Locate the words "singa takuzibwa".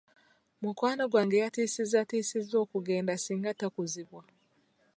3.23-4.23